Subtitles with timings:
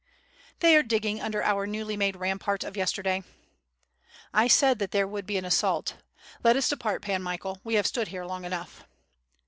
[0.61, 3.23] "They are digging under our newly made rampart of yes terday."
[4.33, 5.97] "I said that there would be an assault.
[6.43, 8.85] Let us depart, Pan Michael, we have stood here long enough."